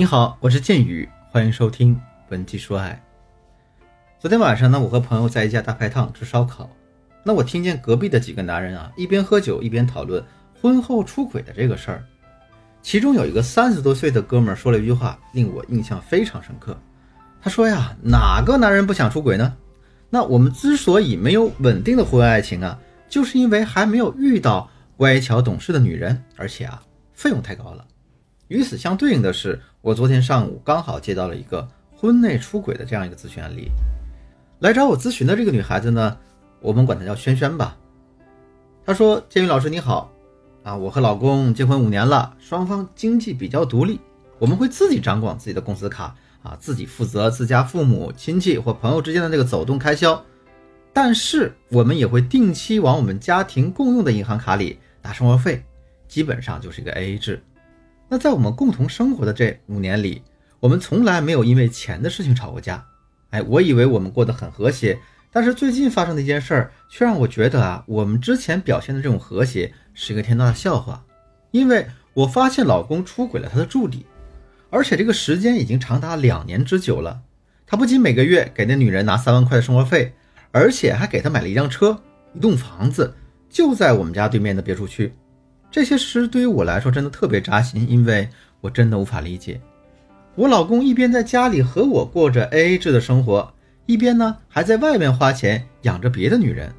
[0.00, 1.94] 你好，我是剑宇，欢迎收听
[2.26, 2.98] 《本期说爱》。
[4.18, 6.70] 昨天晚上呢，我和朋友在一家大排档吃烧烤，
[7.22, 10.24] 那我听见隔壁的几个男人啊，一边喝酒一边讨论
[10.58, 12.02] 婚后出轨的这个事儿。
[12.80, 16.74] 其中有一个三十多岁的哥们儿说了一句话，令我印象非常深刻。
[17.42, 19.54] 他说呀：“哪个男人不想出轨呢？
[20.08, 27.84] 那我们之所以没有稳定的婚外爱情啊，就是因为还没有遇到乖巧懂事的女人，而且啊，费用太高了。”
[28.48, 31.66] 与此相对应的是，我昨天上午刚好接到了一个
[31.96, 33.70] 婚内出轨的这样一个咨询案例。
[34.58, 36.18] 来找我咨询的这个女孩子呢，
[36.60, 37.74] 我们管她叫萱萱吧。
[38.84, 40.12] 她说：“建宇老师你好，
[40.64, 43.98] 啊，我和老公结婚五年了，双方经济比较独立，
[44.38, 50.22] 我们会自己掌管自己的工资卡，啊，自己负责自家父母亲戚或朋友之间的这个走动开销，
[50.92, 55.64] 但是我们也会定期往我们家庭共用的银行卡里打生活费，
[56.06, 57.42] 基本上就是一个 AA 制。”
[58.12, 60.20] 那在我们共同生活的这五年里，
[60.58, 62.84] 我们从来没有因为钱的事情吵过架。
[63.30, 64.98] 哎，我以为我们过得很和谐，
[65.30, 71.04] 但是最近发生的一件事儿，却让我觉得啊，我们之前表现的这种和谐是一个天大的笑话。
[71.52, 74.04] 因为我发现老公出轨了他的助理，
[74.70, 77.22] 而且这个时间已经长达两年之久了。
[77.64, 80.12] 他不仅每个月给那女人拿三万块的生活费，
[80.50, 81.96] 而且还给她买了一辆车、
[82.34, 83.14] 一栋房子，
[83.48, 85.14] 就在我们家对面的别墅区。
[85.70, 88.28] 这些事对于我来说真的特别扎心，因为
[88.60, 89.60] 我真的无法理解，
[90.34, 93.52] 我老公一边在家里和我过着 AA 制的生活，
[93.86, 96.72] 一边呢还在外面花钱养着别的女人。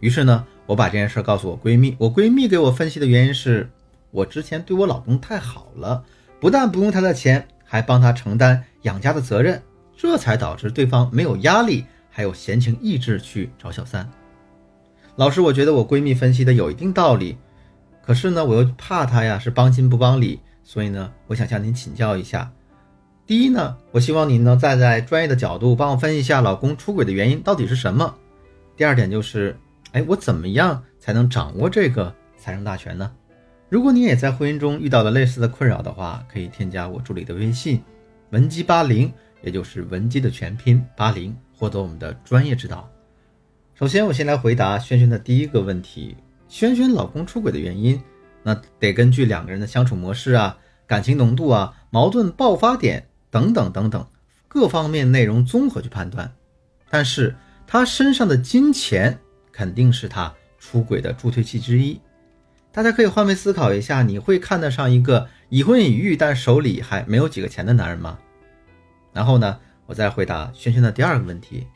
[0.00, 3.70] 于是呢，我把这件事告诉我闺蜜，我闺蜜给我分析的原因是，
[4.10, 6.02] 我之前对我老公太好了，
[6.40, 9.62] 不但不用他的钱，还帮他承担养家的责任，
[9.96, 14.10] 这才导致对方没有压力，还有闲情逸致去找小三。
[15.14, 17.36] 老师，我觉得我闺蜜分析的有一定道理。
[18.04, 22.50] 可是呢，我又怕他呀是帮亲不帮理，所以呢，我想向您请教一下。
[23.24, 28.14] 第一呢，我希望您呢站在专业的角度帮我分析一下老公出轨的原因到底是什么。
[28.76, 29.56] 第二点就是，
[29.92, 33.10] 哎，我怎么样才能掌握这个财政大权呢？
[33.68, 37.80] 如果你也在婚姻中遇到了类似的困扰的话，可以添加我助理的微信
[38.30, 39.10] 文姬八零，
[39.42, 42.90] 也就是文姬的全拼八零，获得我们的专业指导。
[43.74, 46.16] 首先，我先来回答轩轩的第一个问题。
[46.52, 47.98] 萱萱老公出轨的原因，
[48.42, 50.54] 那得根据两个人的相处模式啊、
[50.86, 54.06] 感情浓度啊、矛盾爆发点等等等等
[54.48, 56.30] 各方面内容综合去判断。
[56.90, 57.34] 但是
[57.66, 59.18] 他身上的金钱
[59.50, 61.98] 肯定是他出轨的助推器之一。
[62.70, 68.18] 大家可以换位思考一下，你会看得上一个已婚已育但手里还没有几个钱的男人吗？
[69.14, 71.66] 然后呢，我再回答萱萱的第二个问题。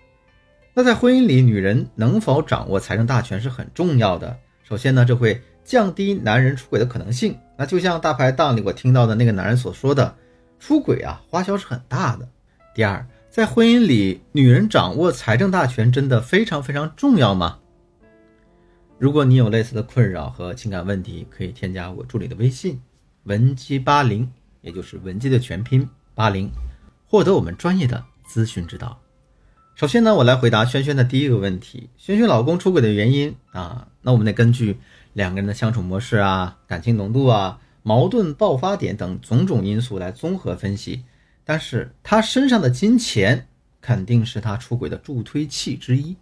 [0.75, 4.39] 那在婚姻里，女人能否掌握财政大权是很重要的。
[4.69, 7.39] 首先呢，这会降低男人出轨的可能性。
[7.57, 10.17] 那就像大排档里我听到的那个男人所说的，
[10.59, 12.29] 出轨啊，花销是很大的。
[12.75, 17.61] 第二，在婚姻里，女人掌握财政大权真的非常非常重要吗？
[18.99, 22.81] 如果你有类似的困扰和情感问题，可以添加我助理的微信
[23.23, 24.29] 文姬八零，
[24.63, 26.51] 也就是文姬的全拼八零，
[27.07, 28.99] 获得我们专业的咨询指导。
[29.77, 34.79] 首先呢，我来回答萱萱的第一个问题：萱萱老公出轨的原因啊，那我们得根据
[35.15, 41.03] 两个人的相处模式啊、感情浓度啊、矛盾爆发点等种种因素来综合分析。
[41.43, 43.49] 但是他身上的金钱
[43.81, 46.15] 肯定是他出轨的助推器之一。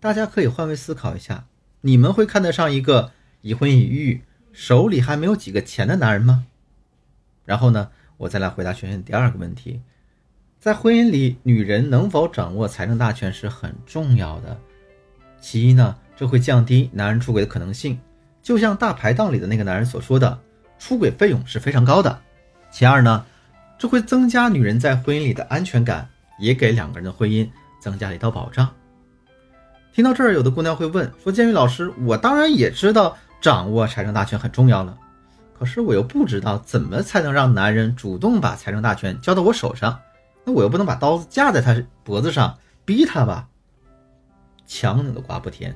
[0.00, 1.44] 大家可以换位思考一下，
[1.82, 6.46] 你们会看得上一个已婚已育、手里还没有几个钱的男人吗？
[7.44, 9.82] 然后呢，我再来回答萱萱第二个问题。
[10.58, 14.58] 在婚姻里，女人能否掌握财政大权是很重要的。
[15.38, 17.98] 其一呢，这会降低男人出轨的可能性，
[18.42, 20.38] 就像大排档里的那个男人所说的，
[20.78, 22.20] 出轨费用是非常高的。
[22.70, 23.24] 其二呢，
[23.78, 26.06] 这会增加女人在婚姻里的安全感，
[26.38, 27.48] 也给两个人的婚姻
[27.80, 28.68] 增加了一道保障。
[29.94, 34.98] 听到这儿，有的姑娘会问说：“建宇老师，我当然也知道掌握财政大权很重要了，
[35.58, 39.98] 可是我又不知道怎么才能让男人主动把财政大权交到我手上。”
[40.44, 43.48] 那我又不能把刀子架在他脖子上逼他吧？
[44.66, 45.74] 强扭的瓜不甜。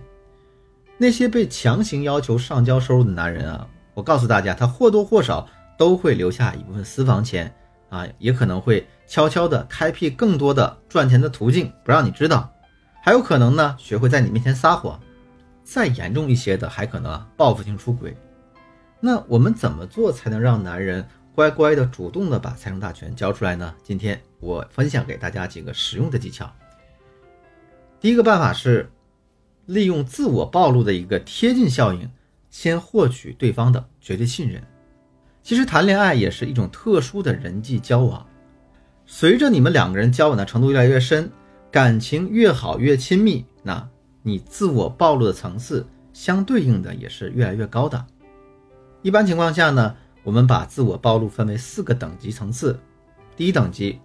[0.96, 7.52] 那些被强行要求上交收入的男人啊，我告诉大家，他或多或少都会留下一部分私房钱
[7.88, 12.50] 啊，也可能会悄悄的开辟更多的赚钱的途径，不让你知道。
[13.02, 14.98] 还有可能呢，学会在你面前撒谎。
[15.64, 18.14] 再严重一些的，还可能啊报复性出轨。
[19.00, 21.06] 那我们怎么做才能让男人？
[21.34, 23.74] 乖乖的、主动的把财政大权交出来呢？
[23.82, 26.48] 今天我分享给大家几个实用的技巧。
[27.98, 28.88] 第一个办法是
[29.66, 32.10] 利用自我暴露的一个贴近效应，
[32.50, 34.62] 先获取对方的绝对信任。
[35.42, 38.26] 其实谈恋爱也是一种特殊的人际交往，
[39.06, 41.30] 随着你们两个人交往的程度越来越深，
[41.70, 43.86] 感情越好越亲密，那
[44.22, 48.06] 你自我暴露的层次相对应的也是越来越高的。
[49.02, 52.80] 一般情况下呢，我们把自我暴露分为四个等级层次，
[53.36, 54.00] 第一等级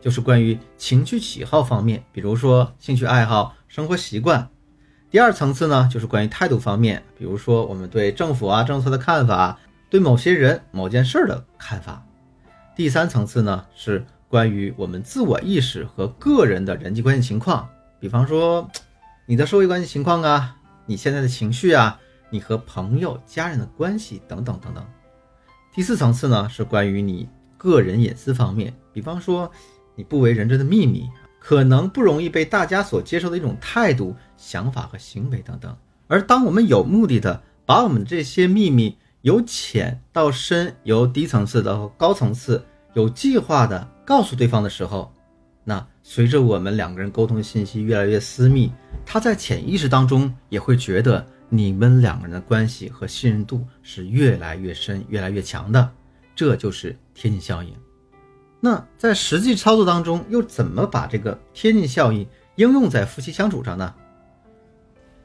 [0.00, 4.48] 就是关于情趣喜好方面，比如说兴趣爱好、生活习惯；
[5.14, 9.56] 第二层次呢，就是关于态度方面，比如说我们对政府啊政策的看法。
[9.88, 12.04] 对某些人、某件事的看法。
[12.74, 17.68] 第三层次呢，是关于我们自我意识和个人的人际关系情况，
[18.00, 18.68] 比方说
[19.24, 21.96] 你的社会关系情况啊，你现在的情绪啊，
[22.28, 24.84] 你和朋友、家人的关系等等等等。
[25.72, 29.48] 第四层次呢，是关于你个人隐私方面，比方说
[29.94, 31.08] 你不为人知的秘密，
[31.46, 35.76] 可能不容易被大家所接受的一种态度、想法和行为等等。
[36.06, 42.64] 而当我们有目的的把我们这些秘密，由浅到深，由低层次到高层次，
[42.94, 45.12] 有计划的告诉对方的时候，
[45.64, 48.72] 那随着我们两个人沟通的信息越来越私密，
[49.04, 55.90] 他在潜意识当中也会觉得你们两个人的关系和信任度是越来越深、越来越强的，
[56.34, 57.70] 这就是贴近效应。
[58.64, 63.94] 那在实际操作当中，又怎么把这个贴近效应应用在夫妻相处上呢？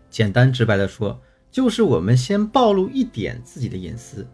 [0.10, 1.18] 简单直白的说。
[1.50, 4.28] 就是我们先暴露一点自己的隐私，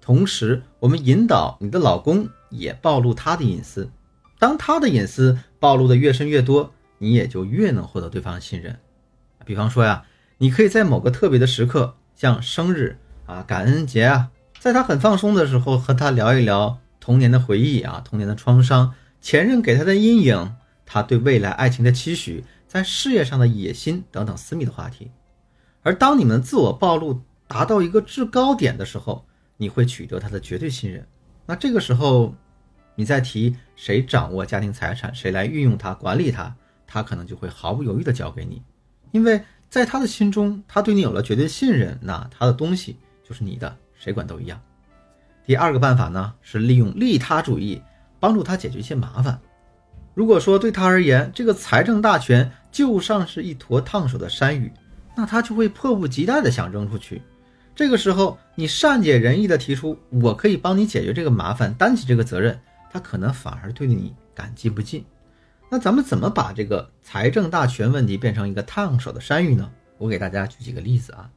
[0.00, 3.90] 同时我们引导你的老公也暴露他的隐私。
[4.38, 8.78] 当他的隐私暴露的越深越多，你也就越能获得对方的信任。
[9.44, 10.04] 比方说呀，
[10.38, 14.30] 你可以在某个特别的时刻，像生日啊、感恩节啊，
[14.60, 20.54] 在他很放松的时候，和他聊一聊童年的回忆啊、童年的创伤、前任给他的阴影、
[20.86, 25.10] 他对未来爱情的期许、在事业上的野心等等私密的话题。
[25.82, 29.26] 而当你们自我暴露达到一个制高点的时候，
[29.56, 31.04] 你会取得他的绝对信任。
[31.44, 32.32] 那这个时候，
[32.94, 36.54] 你再提谁掌握家庭财产，谁来运用它、管理它，
[36.86, 38.62] 他可能就会毫不犹豫地交给你，
[39.10, 42.96] 因为在他的心中，他对你有了绝对信任，那他的东西
[43.28, 44.60] 就是你的，谁管都一样。
[45.44, 47.82] 第二个办法呢，是利用利他主义
[48.20, 49.40] 帮助他解决一些麻烦。
[50.14, 54.72] 如果说对他而言，这个财政大权就像是一坨烫手的山芋。
[55.14, 57.20] 那他就会迫不及待的想扔出去，
[57.74, 62.58] 这个时候你善解人意的提出我可以帮你解决这个麻烦，担起这个责任，
[62.90, 65.04] 他可能反而对你感激不尽。
[65.68, 69.70] 那咱们怎么把这个财政大权问题变成一个烫手的山芋呢？
[69.98, 71.28] 我给大家举几个例子啊，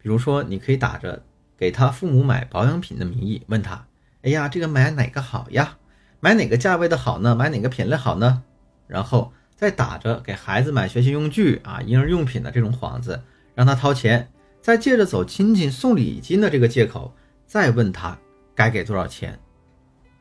[0.00, 1.20] 比如说你可以打着
[1.56, 3.86] 给他父母买保养品的名义问他，
[4.22, 5.76] 哎呀，这个买哪个好呀？
[6.20, 7.34] 买哪个价位的好呢？
[7.34, 8.42] 买哪个品类好呢？
[8.86, 9.32] 然后。
[9.58, 13.22] 再打着给孩子买学习用具啊、婴儿用品的这种幌子，
[13.54, 14.30] 让他掏钱，
[14.60, 17.10] 再借着走亲戚送礼金的这个借口，
[17.46, 18.18] 再问他
[18.54, 19.40] 该给多少钱。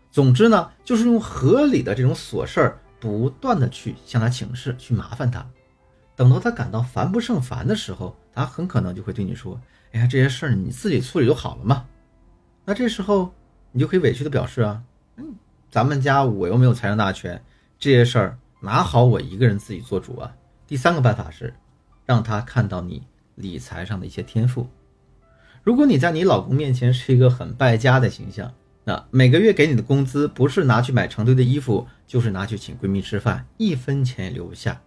[0.10, 5.46] 总之呢，就是用合理的这种琐事儿，不断的去向他请示，去麻烦他。
[6.16, 9.60] 等到他感到烦不胜烦的时候，他很可能就会对你说
[9.96, 11.86] ：“哎呀，这些事儿你自己处理就好了嘛。”
[12.66, 13.34] 那这时候
[13.72, 14.84] 你就可以委屈的表示啊
[15.18, 15.36] ：“嗯，
[15.72, 17.42] 咱们家我又没有财政大权，
[17.80, 20.36] 这些事儿。”哪好我一个人自己做主啊？
[20.66, 21.54] 第三个办法是，
[22.04, 23.04] 让他看到你
[23.36, 24.68] 理财上的一些天赋。
[25.62, 28.52] 如果你在你老公面前是一个很败家的形象，
[28.84, 34.82] 那每个月给你的工资不是拿去买成堆的衣服，就是拿去请闺蜜吃饭，一分钱也留不下。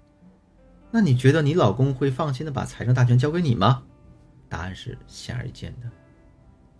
[0.90, 3.84] 那你觉得你老公会放心的把财政大权交给你吗？
[4.48, 5.88] 答案是显而易见的。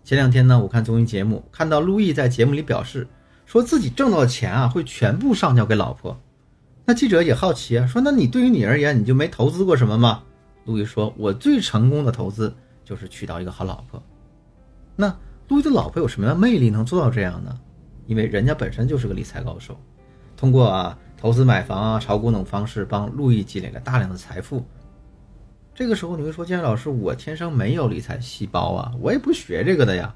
[0.05, 3.07] 前两天呢，我看综艺节目，看到陆毅在节目里表示，
[3.45, 6.19] 说自己挣到的钱啊，会全部上交给老婆。
[6.87, 10.23] 那记者也好奇啊，说：“那你对于你而言，你就没投资过什么吗？”
[10.65, 14.03] 陆毅说：“我最成功的投资就是娶到一个好老婆。”
[14.97, 15.15] 那
[15.49, 17.61] 陆毅的老婆有什么样魅力能做到这样呢？
[18.07, 19.79] 因为人家本身就是个理财高手，
[20.35, 24.65] 通过啊投资买房啊、炒股等方式帮陆毅积累了大量的财富。
[25.79, 30.13] 这个时候你会说：“建老师，我天生没有理财细胞啊，我也不学这个的呀。”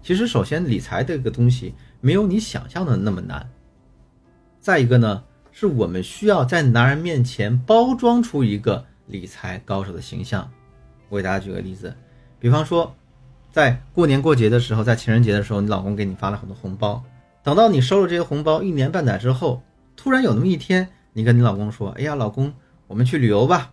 [0.00, 3.50] 其实，首先理财这个东西没有你想象的那么难。
[4.60, 5.24] 再一个呢？
[5.50, 10.48] 是我们需要在男人面前包装出一个理财高手的形象。
[11.08, 11.92] 我给大家举个例子，
[12.38, 12.94] 比方说，
[13.50, 17.02] 在过年过节的时候，在情人节的时候，你老公给你发了很多红包。
[17.42, 19.64] 等到你收了这些红包一年半载之后，
[19.96, 22.54] 突然有那么一天，你跟你老公说：“哎呀，老公，
[22.86, 23.72] 我们去旅游吧，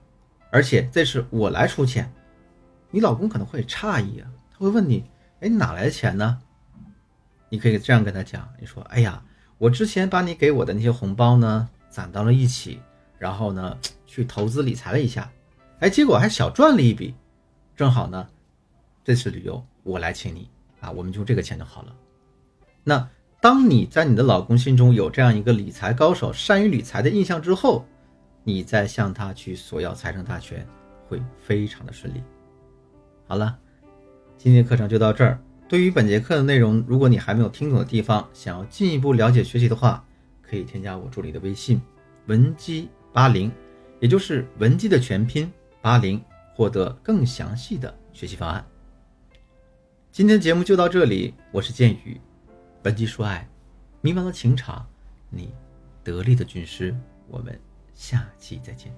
[0.52, 2.12] 而且这次我来出钱。”
[2.92, 5.04] 你老公可能会诧异啊，他会问你
[5.42, 6.40] ：“哎，你哪来的钱呢？”
[7.50, 9.24] 你可以这样跟他讲：“你说，哎呀，
[9.58, 12.80] 我之前把你给我的那些红包呢。”攒到了一起，
[13.18, 13.76] 然后呢，
[14.06, 15.32] 去投资理财了一下，
[15.80, 17.16] 哎，结果还小赚了一笔，
[17.76, 18.28] 正好呢，
[19.04, 20.48] 这次旅游我来请你，
[20.80, 21.96] 啊，我们就这个钱就好了。
[22.84, 23.10] 那
[23.42, 27.88] 当你在你的老公心中有这样一个理财高手、善于理财的印象之后，
[28.48, 30.66] 你再向他去索要财政大权，
[31.06, 32.24] 会非常的顺利。
[33.28, 33.60] 好了，
[34.38, 35.38] 今天的课程就到这儿。
[35.68, 40.02] 对于本节课的内容，如果你还没有听懂的地方，想要进一步了解学习的话，
[40.42, 41.82] 可以添加我助理的微信
[42.28, 43.52] 文姬八零，
[44.00, 45.52] 也就是文姬的全拼
[45.82, 46.24] 八零，
[46.56, 48.66] 获得更详细的学习方案。
[50.10, 52.18] 今天的节目就到这里，我是剑宇，
[52.84, 53.46] 文姬说爱，
[54.00, 54.88] 迷茫的情场，
[55.30, 55.54] 你
[56.02, 56.96] 得力的军师，
[57.28, 57.60] 我们
[57.98, 58.94] 下期再见。